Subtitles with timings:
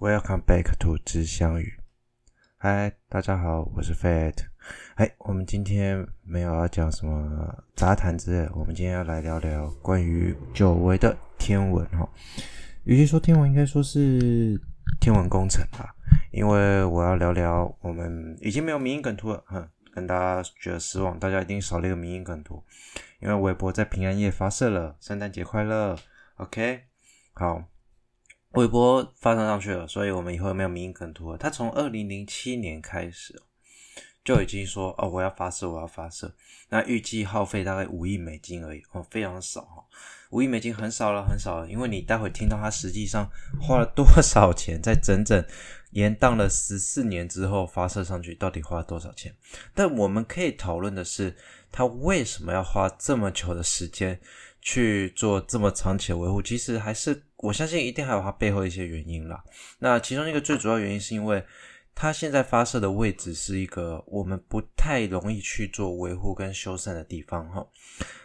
[0.00, 1.74] Welcome back to 知相语。
[2.56, 4.34] 嗨，大家好，我是 Fat。
[4.94, 12.08] 哎，我们今天没有要讲什么杂谈之类，我们今天要来聊聊关于久违的天文哈。
[12.84, 14.58] 与其说天文，应该说是
[15.02, 15.94] 天文工程吧，
[16.32, 22.64] 因为我要聊聊我们已经没有迷因梗图了，哼，跟大家觉得失望，大家一定少了一个迷因梗图，
[23.20, 25.94] 因为微博在平安夜发射了，圣诞节快乐
[26.36, 26.84] ，OK，
[27.34, 27.64] 好。
[28.54, 31.38] 微博发上上去了，所以我们以后没有迷因梗图了。
[31.38, 33.40] 他从二零零七年开始
[34.24, 36.32] 就已经说哦，我要发射，我要发射。
[36.68, 39.84] 那预计耗费大概五亿美金而已哦，非常少哈。
[40.30, 41.70] 五亿美金很少了，很少了。
[41.70, 43.28] 因为你待会听到他实际上
[43.60, 45.44] 花了多少钱，在整整
[45.90, 49.34] 延宕了十四年之后发射上去，到底花了多少钱？
[49.74, 51.36] 但我们可以讨论的是，
[51.72, 54.20] 他为什么要花这么久的时间？
[54.62, 59.42] 去做这么长期的维护，其实还是我相信一定还有它背后一些原因啦。
[59.78, 61.42] 那其中一个最主要原因是因为
[61.94, 67.66] 它现在发射的位置是一个我们不太容易去做维护跟修缮的地方哈。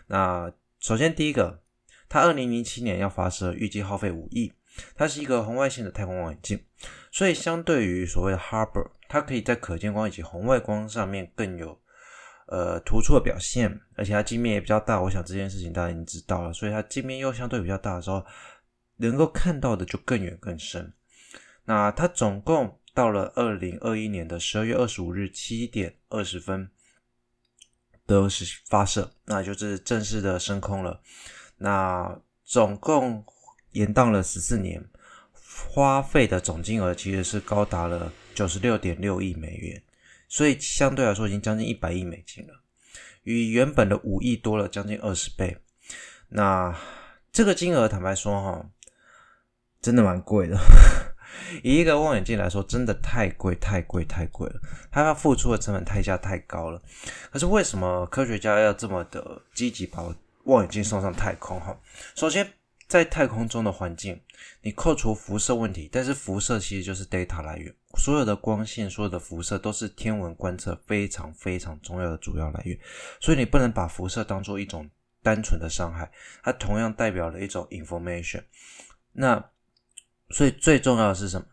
[0.08, 1.62] 那首先第一个，
[2.08, 4.52] 它二零零七年要发射，预计耗费五亿，
[4.95, 6.64] 它是一个红外线的太空望远镜，
[7.12, 11.80] 所以相对于所谓的 Harbor，它可以在可见光以及红外光上面更有。
[12.48, 15.02] 呃，突出的表现，而且它镜面也比较大。
[15.02, 18.23] 我想这件事情大家已经知道了，所以它镜面又相对比较大的时候，
[18.98, 20.94] 能够看到的就更远更深。
[21.64, 26.72] 那它总共到了二零二一年的十二月二十五日七点二十分
[28.06, 31.02] 都是发射，那就是正式的升空了。
[31.58, 33.26] 那总共
[33.72, 34.82] 延宕了十四年，
[35.68, 39.84] 花费的总金额其实是高达了九十六点六亿美元。
[40.30, 42.62] 所以相对来说，已经将近一百亿美金了，
[43.23, 45.58] 与原本的五亿多了将近二十倍。
[46.30, 46.73] 那
[47.34, 48.70] 这个金额，坦白说哈，
[49.82, 50.58] 真的蛮贵的。
[51.64, 54.59] 以一个望远镜来说，真的太贵、太贵、太贵了。
[54.91, 56.81] 它要付出的成本代价太高了。
[57.31, 60.04] 可是为什么科学家要这么的积极把
[60.45, 61.60] 望远镜送上太空？
[61.60, 61.77] 哈，
[62.15, 62.48] 首先。
[62.87, 64.21] 在太空中的环境，
[64.61, 72.77] 你扣除辐射问题，但是辐射其实就是 data 来源，所有的光线、所有的辐射都是天文观测非常非常重要的主要来源，
[73.20, 74.87] 所以你不能把辐射当做一种
[75.23, 76.11] 单纯的伤害，
[76.43, 78.43] 它同样代表了一种 information。
[79.14, 79.43] 那
[80.30, 81.47] 所以最重要的是什么？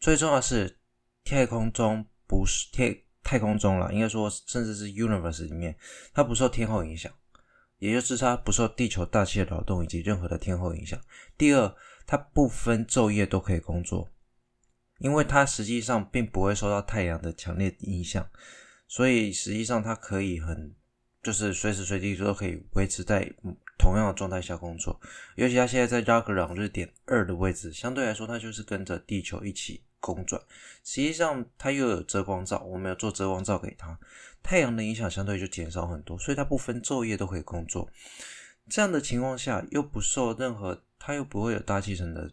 [0.00, 0.78] 最重要是
[1.24, 5.76] 太空中不是太太空中了，应该说甚至是 universe 里面，
[6.12, 7.12] 它不受天候影响。
[7.78, 10.98] 也就是它不受地球大气的扰动以及任何的天候影响。
[11.36, 11.76] 第二，
[12.06, 14.08] 它不分昼夜都可以工作，
[15.00, 18.26] 因为它实际上并不会受到太阳的强烈影响，
[18.88, 20.74] 所以实际上它可以很
[21.22, 23.30] 就是随时随地都可以维持在
[23.78, 25.00] 同样的状态下工作。
[25.36, 30.40] 尤其它现在在拉格朗日点二的位置，相对来说它就是跟着地球一起公转。
[30.82, 33.98] 实际上它又有遮光罩，我们要做遮光罩给它。
[34.42, 37.90] 太阳的影响相对就减少很多，所以它不分昼夜都可以工作。
[38.68, 42.30] 这样的情况下，又不受任何，它又不会有大气层的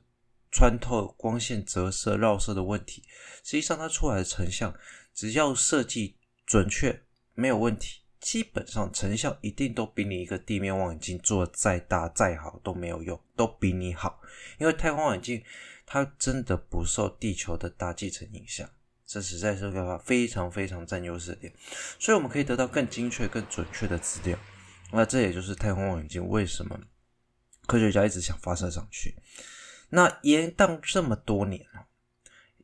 [0.51, 3.03] 穿透、光线折射、绕射的问题。
[3.43, 4.73] 实际上，它出来的成像，
[5.13, 7.01] 只要设计准确，
[7.33, 14.21] 没有问题，基本上成效一定都比你一个地面望远镜做的再大再好都没有用，都比你好。
[14.59, 15.43] 因为太空望远镜
[15.85, 18.69] 它真的不受地球的大气层影响。
[19.05, 21.53] 这实在是个非常非常占优势的点，
[21.99, 24.39] 所以我们可以得到更精确、更准确的资料。
[24.91, 26.79] 那这也就是太空望远镜为什么
[27.65, 29.15] 科学家一直想发射上去。
[29.89, 31.87] 那延宕这么多年了，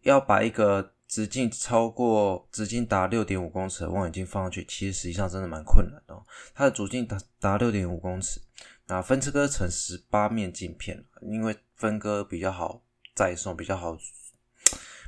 [0.04, 6.24] 要把一个直径超过、直径达六点五公尺的望远镜放上去，其实实际上真的蛮困难的哦。
[6.54, 8.42] 它的主径达达六点五公尺，
[8.88, 12.84] 那分割成十八面镜片，因为分割比较好
[13.16, 13.98] 载送，比较好。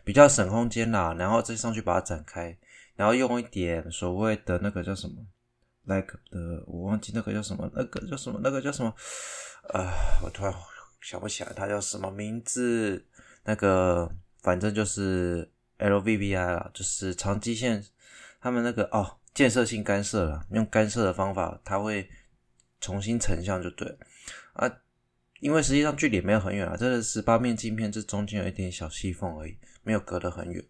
[0.02, 2.58] 比较省空间啦，然后再上去把它展开，
[2.96, 5.14] 然后用一点所谓的那个叫什么
[5.84, 8.92] ，like 的，我忘记那个叫什么，那个叫什么，那个叫什么，
[9.72, 9.92] 呃，
[10.24, 10.54] 我突然
[11.02, 13.06] 想不起来它叫什么名字，
[13.44, 14.10] 那个
[14.42, 15.48] 反正就是
[15.80, 17.84] LVBI 啦，就是长基线，
[18.40, 22.10] 他们那个哦，建设性干涉啦，用干涉的方法，它会
[22.80, 23.98] 重新成像就对了
[24.54, 24.72] 啊。
[25.40, 30.62] 因为实际上距离没有很远啊，这个十八面镜片这中间有一点小细缝而已，没有隔得很远。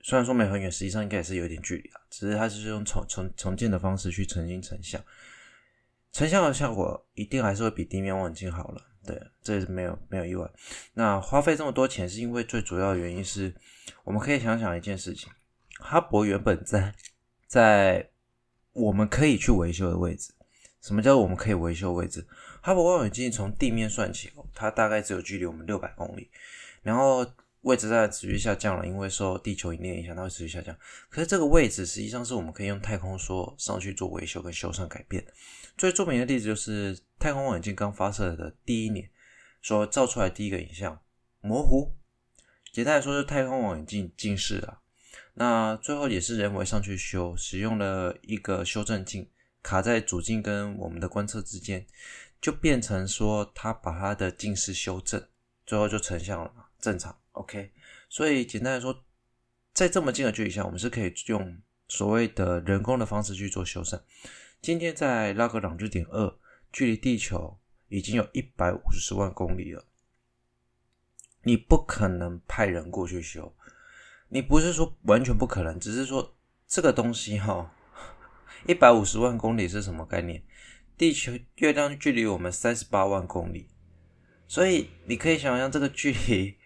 [0.00, 5.04] 虽然说没很远，实际上应该也是有一点距离啊，只是它是用重重重建的方式去重新成像，
[6.12, 8.91] 成像的效果一定还是会比地面望远镜好了。
[9.04, 10.48] 对，这是没有没有意外。
[10.94, 13.54] 那花费这么多钱，是因为最主要的原因是，
[14.04, 15.30] 我们可以想想一件事情：
[15.78, 16.94] 哈勃原本在
[17.46, 18.08] 在
[18.72, 20.32] 我们可以去维修的位置。
[20.80, 22.26] 什么叫我们可以维修位置？
[22.60, 26.30] 哈勃望远镜从地面算起，它大概只有距离我们六百公里。
[26.82, 27.24] 然后
[27.62, 30.76] 位置在持续下降了，因为受地球引力影响，它会持续下降。
[31.08, 35.24] 可是这个位置实际上是我们可以用太空梭上去做维修跟修缮改变。
[35.78, 39.08] 最著名的例子就是太空望远镜刚发射的第一年
[39.62, 41.00] 所照出来第一个影像
[41.40, 41.94] 模糊。
[42.72, 44.80] 简单来说，是太空望远镜近视了。
[45.34, 49.30] 那最后也是人为上去修，使用了一个修正镜
[49.62, 51.86] 卡在主镜跟我们的观测之间，
[52.40, 55.26] 就变成说它把它的近视修正，
[55.64, 57.16] 最后就成像了，正常。
[57.32, 57.72] OK，
[58.08, 59.04] 所以简单来说，
[59.72, 61.58] 在这么近的距离下，我们是可以用
[61.88, 64.00] 所谓的人工的方式去做修缮。
[64.60, 66.38] 今天在拉格朗日点二，
[66.70, 67.58] 距离地球
[67.88, 69.86] 已经有一百五十万公里了，
[71.42, 73.56] 你不可能派人过去修。
[74.28, 76.36] 你不是说完全不可能，只是说
[76.66, 77.74] 这个东西哈，
[78.68, 80.42] 一百五十万公里是什么概念？
[80.98, 83.70] 地球、月亮距离我们三十八万公里，
[84.46, 86.58] 所以你可以想象这个距离。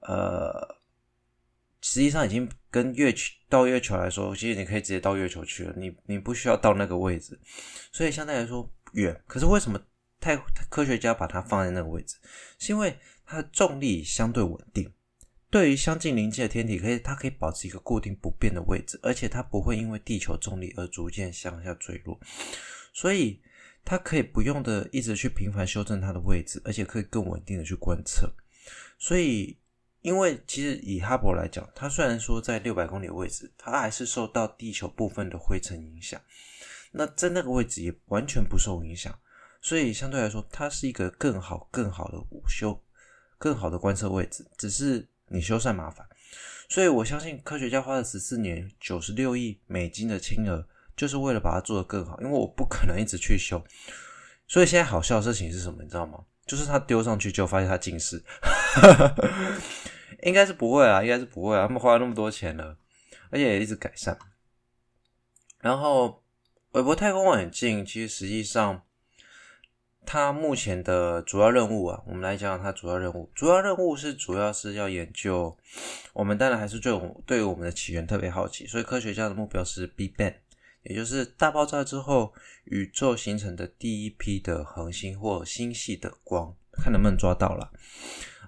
[0.00, 0.76] 呃，
[1.82, 7.38] 实际上已经跟月球到月球来说，其实你可以直接到月球去了，你你不需要到那个位置，
[7.92, 9.22] 所以相对来说远。
[9.26, 9.78] 可是为什么
[10.18, 10.36] 太
[10.70, 12.16] 科学家把它放在那个位置？
[12.58, 14.90] 是因为它的重力相对稳定，
[15.50, 22.18] 对于相近邻近的天体，可以它可以保持一个固定不变的位置，而且它不会因为地球重力而逐渐向下坠落，
[22.94, 23.42] 所以
[23.84, 28.32] 它可以不用的一直去频繁修正它的位置，而且可以更稳定的去观测，
[28.98, 29.58] 所以。
[30.02, 36.20] 因为其实以哈勃来讲，它虽然说在六百公里的位置，它还是受到地球部分的灰尘影响。
[36.92, 39.16] 那在那个位置也完全不受影响，
[39.60, 42.82] 所以相对来说，它是一个更好、更好的午休、
[43.38, 44.44] 更好的观测位置。
[44.56, 46.06] 只是你修缮麻烦，
[46.68, 50.66] 所以我相信科学家花了十四年、九十六亿美金的金额，
[50.96, 52.18] 就是为了把它做得更好。
[52.20, 53.62] 因为我不可能一直去修，
[54.48, 55.82] 所以现在好笑的事情是什么？
[55.82, 56.24] 你知道吗？
[56.46, 58.20] 就是他丢上去就发现他近视，
[60.22, 61.66] 应该是不会啊，应该是不会啊。
[61.66, 62.76] 他们花了那么多钱了，
[63.30, 64.18] 而且也一直改善。
[65.58, 66.22] 然后，
[66.72, 68.82] 韦伯太空望远镜其实实际上，
[70.06, 73.30] 它目前的主要任务啊，我们来讲讲它主要任务。
[73.34, 75.56] 主要任务是主要是要研究，
[76.12, 80.34] 我们当然还是对我们对我们的起源特别好奇，所以科学家的目标是 Big Bang。
[80.82, 82.32] 也就是大爆炸之后，
[82.64, 87.70] 宇宙形成的第一批的恒星或星系的光，看能不能抓到了。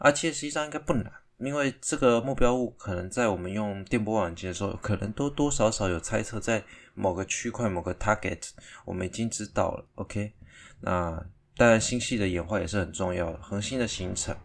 [0.00, 6.62] 而且实际上应该不难，因为这个目标物可能在我们用电波望远镜的时候，可能多多少少有猜测，在
[6.94, 8.50] 某个区块、某个 target，
[8.84, 9.84] 我们已经知道了。
[9.96, 10.32] OK，
[10.80, 11.24] 那
[11.56, 14.36] 当然星系的演化也是很重要的，恒星的形成，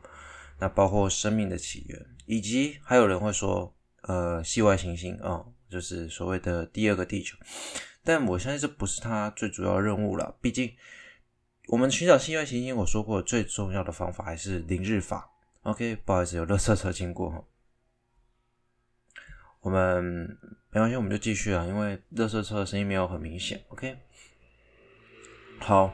[0.60, 5.30] 那包括生命的起源，以及还有人会说，呃，系外行星啊。
[5.30, 7.36] 哦就是所谓的第二个地球，
[8.02, 10.34] 但我相信这不是它最主要任务了。
[10.40, 10.72] 毕竟，
[11.68, 15.30] 我们寻找系外行星，我说过最重要的方法还是凌日法。
[15.68, 17.46] OK，不好意思，有垃圾车经过。
[19.60, 20.02] 我们
[20.70, 23.62] 没关系，我们就继续啊，因为垃圾车的声音没有很明显。
[23.68, 23.98] OK，
[25.60, 25.94] 好，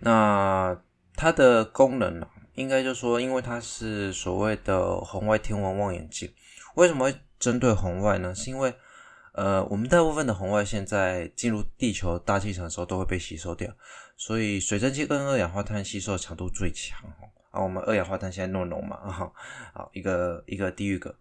[0.00, 0.82] 那
[1.14, 6.32] 它的功能呢，应该就说，因为它是所谓的红外天文望远镜，
[6.76, 8.34] 为什么会针对红外呢？
[8.34, 8.74] 是因为
[9.34, 13.70] 呃，我们大部分的红外线在进入地球大气层的时候都会被吸收掉，
[14.16, 16.98] 所以水蒸气跟二氧化碳吸收的强度最强。
[17.52, 19.32] 啊，我们二氧化碳现在那么浓嘛，啊，
[19.72, 21.14] 好，一个一个地狱梗。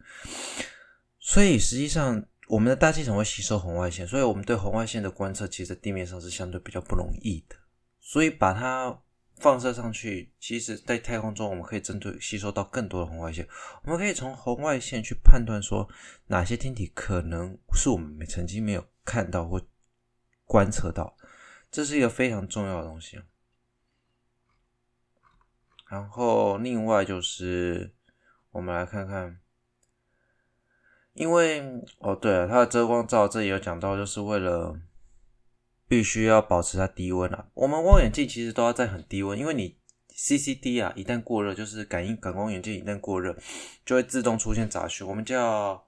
[1.19, 7.55] 所以实际上，我们的大气层会吸收红外线，所以我们对红外线的观测，其实地面上是相对比较不容易的。
[8.00, 9.00] 所以把它。
[9.38, 13.47] 放射上去，其实，在太空中，我们可以针对吸收到更多的红外线。
[13.83, 15.89] 我们可以从红外线去判断说，
[16.27, 19.59] 哪些天体可能是我们曾经没有看到或
[20.45, 21.17] 观测到，
[21.71, 23.19] 这是一个非常重要的东西。
[25.91, 27.93] 然后，另外就是，
[28.51, 29.39] 我们来看看，
[31.13, 31.62] 因为
[32.00, 34.79] 哦，对了，它的遮光罩这里有讲到，就是为了。
[35.88, 37.50] 必须要保持它低温啊！
[37.53, 39.77] 我们望远镜其实都要在很低温，因为你
[40.15, 43.36] CCD 啊，一旦过热，就是感应感光元件一旦过热，
[43.86, 45.05] 就会自动出现杂讯。
[45.05, 45.86] 我们叫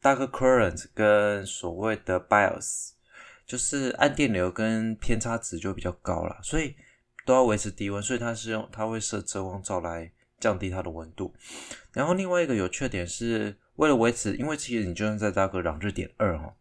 [0.00, 2.92] dark current 跟所谓的 bias，
[3.44, 6.74] 就是暗电流跟偏差值就比较高了，所以
[7.24, 8.02] 都要维持低温。
[8.02, 10.10] 所以它是用它会设遮光罩来
[10.40, 11.34] 降低它的温度。
[11.92, 16.54] 然后另外一个有缺点是为了维持，因为其实你就算在拉格朗日点二哈。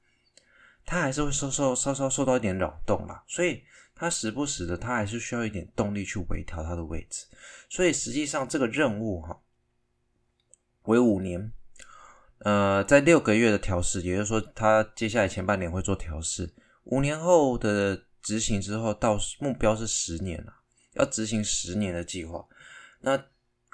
[0.83, 3.63] 它还是会受受稍稍受到一点扰动啦，所以
[3.93, 7.27] 它时不时的，它还是需要一点动力去微调它的位置。
[7.69, 9.39] 所以实际上这个任务哈，
[10.85, 11.53] 为五年，
[12.39, 16.51] 呃，在六个月的调试，也就是说，它接下来前半年会做调试，
[16.85, 20.61] 五年后的执行之后，到目标是十年啊，
[20.93, 22.45] 要执行十年的计划。
[22.99, 23.25] 那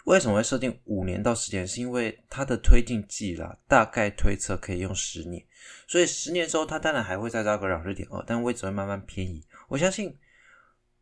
[0.06, 1.68] 为什么会设定五年到十年？
[1.68, 5.46] 是因为它的推进剂啦，大概推测可以用十年，
[5.86, 9.44] 所以十年之后它当然还会再绕个两日点二，但位置会慢慢偏移。
[9.68, 10.18] 我相信，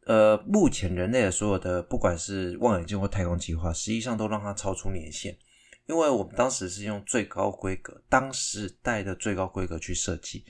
[0.06, 5.38] 呃，目前人类的所有的不管是望远镜或太空计划，实际上都让它超出年限，
[5.86, 10.44] 因为我们当时是用最高规格，当时代的最高规格去设计，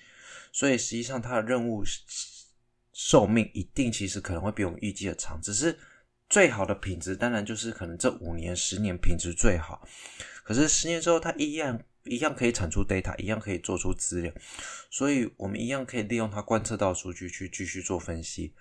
[0.53, 1.83] 所以实际上它的任务
[2.95, 5.77] 寿命一定其实可能会比我们预计的长，只是。
[6.27, 9.87] 最好的品质当然就是可能这五年、十年品质最好，
[10.43, 14.33] 可是十年之后它一样一样可以产出 data，一样可以做出资料，
[14.89, 18.55] 所以我们一样可以利用它观测到数据去继续做分析。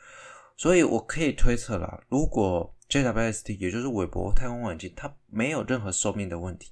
[0.58, 6.70] 所以我可以推测啦，如果 JWST 也就是韦伯太空望远镜，它没有任何寿命的问题，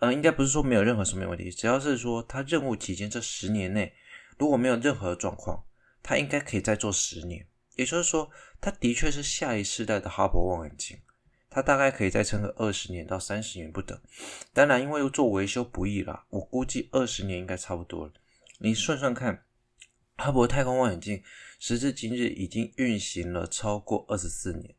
[0.00, 3.94] 呃，应该不是说没有任何寿命问题，只要是说它任务期间这十年内
[4.38, 5.64] 如果没有任何状况，
[6.04, 7.44] 它应该可以再做十年。
[7.74, 8.30] 也就是说，
[8.60, 10.96] 它的确是下一世代的哈勃望远镜，
[11.50, 14.00] 它大概可以再撑个二十年到三十年不等。
[14.52, 18.12] 当然，因为做维修不易啦，我估计二十年应该差不多了。
[18.58, 19.44] 你算算看，
[20.16, 21.20] 哈勃太空望远镜
[21.58, 24.76] 时至今日已经运行了超过二十四年了，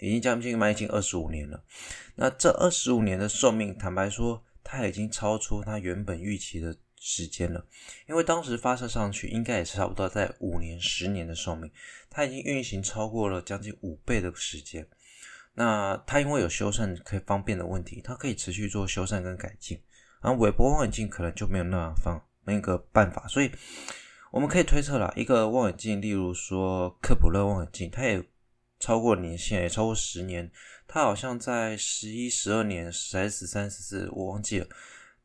[0.00, 1.64] 已经将近迈进二十五年了。
[2.16, 6.76] 那这二十五年的寿命，坦白说，它已经超出它原本预期的。
[7.06, 7.62] 时间了，
[8.08, 11.70] 因为当时发射上去应该也是差不多在五年、十年的寿命，
[12.08, 14.88] 它已经运行超过了将近五倍的时间。
[15.52, 19.78] 那它因为有修缮可以方便的问题，它可以持续做修缮跟改进。
[20.22, 23.52] 然后韦伯望远镜可能就没有那样方那个办法，所以
[24.32, 28.24] 我们可以推测了一个望远镜，例如说克普勒望远镜，它也
[28.80, 30.50] 超过年限，也超过十年，
[30.88, 34.66] 它好像在十一、十二年、三、十三、十四，我忘记了。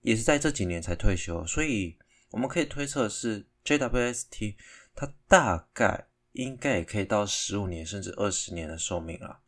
[0.01, 1.98] 也是在这几年才退休，所以
[2.32, 4.56] 我们可以推测是 JWST，
[4.96, 9.39] 它大概应该也可以到十五年甚至二十年的寿命了。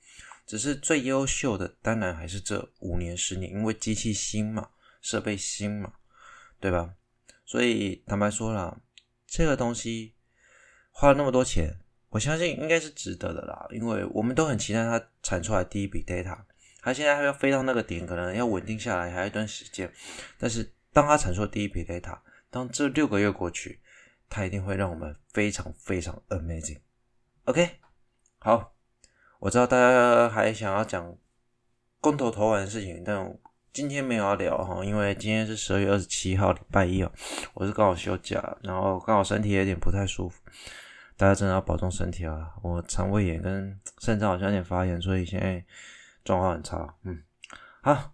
[0.46, 4.70] 只是最优秀的当然还是这五年十年，因为机器新嘛，
[5.02, 5.94] 设备新嘛，
[6.60, 6.96] 对吧？
[7.46, 8.82] 所以坦白说了，
[9.26, 10.16] 这个东西
[10.92, 11.80] 花了那么多钱，
[12.10, 16.38] 我相信应该是值得的啦，因为我们都很期待它产出来第一笔 data。
[16.82, 19.92] 它现在还要飞到那个点，可能要稳定下来，还有一段时间。
[20.40, 22.18] 但是，当它产出第一批 data，
[22.50, 23.80] 当这六个月过去，
[24.28, 26.80] 它一定会让我们非常非常 amazing。
[27.46, 27.70] OK，
[28.40, 28.74] 好，
[29.40, 31.16] 我知道大家还想要讲
[32.00, 33.38] 公投投完的事情，但
[33.72, 37.12] 今天没有要聊哈，因为今天是十二月二十七号，礼拜一哦，
[37.54, 40.42] 我是刚好休假，然后刚好身体有点不太舒服，
[41.16, 42.52] 大家真的要保重身体啊！
[42.64, 45.64] 我肠胃炎跟肾脏好像有点发炎，所以现在。
[46.24, 47.20] 状况很差，嗯，
[47.82, 48.12] 好，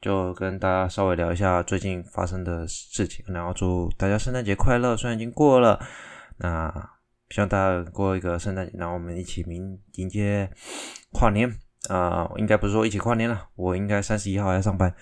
[0.00, 4.96] 就跟大家稍微聊一下最近发生的事情，然后祝大家圣诞节快乐。
[4.96, 5.78] 虽然已经过了，
[6.38, 6.90] 那
[7.30, 10.50] 希望大家过一个圣诞节，然后我们一起迎迎接
[11.12, 11.48] 跨年
[11.88, 14.94] 啊、呃，应该不是说一起跨年了，我应该三十一号要上班，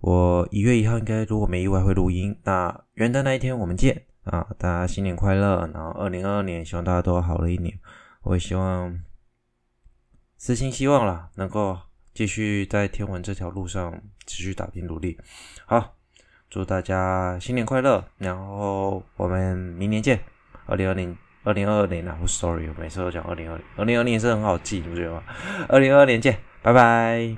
[0.00, 2.36] 我一月一号应该如果没意外会录音。
[2.44, 7.78] 那元旦那一天我们见啊，大家新年快乐，然后二零二二年希望大家都好了一年，
[8.22, 9.00] 我也希望。
[10.38, 11.78] 私心希望啦，能够
[12.14, 15.18] 继续在天文这条路上持续打拼努力。
[15.64, 15.96] 好，
[16.50, 20.20] 祝大家新年快乐，然后我们明年见。
[20.66, 25.22] 二零二零，二零二二年啊，我 sorry，我每次都讲二零二零，二零二零是很好记，你不觉得吗？
[25.68, 27.36] 二零二二年见，拜拜。